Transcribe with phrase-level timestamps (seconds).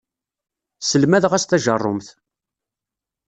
[0.85, 2.07] Sselmadeɣ-as tajerrumt.